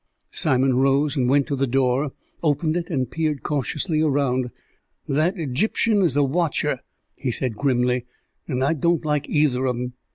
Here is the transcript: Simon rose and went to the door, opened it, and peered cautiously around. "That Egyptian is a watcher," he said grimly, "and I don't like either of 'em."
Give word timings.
Simon 0.31 0.77
rose 0.77 1.15
and 1.15 1.29
went 1.29 1.45
to 1.45 1.55
the 1.55 1.67
door, 1.67 2.11
opened 2.41 2.75
it, 2.75 2.89
and 2.89 3.11
peered 3.11 3.43
cautiously 3.43 4.01
around. 4.01 4.49
"That 5.07 5.37
Egyptian 5.37 6.01
is 6.01 6.15
a 6.17 6.23
watcher," 6.23 6.79
he 7.15 7.29
said 7.29 7.53
grimly, 7.53 8.07
"and 8.47 8.63
I 8.63 8.73
don't 8.73 9.05
like 9.05 9.29
either 9.29 9.67
of 9.67 9.75
'em." 9.75 9.93